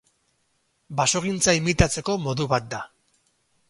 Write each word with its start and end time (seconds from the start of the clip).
Basogintza 1.01 1.55
imitatzeko 1.59 2.19
modu 2.27 2.53
bat 2.55 2.71
da. 2.77 2.85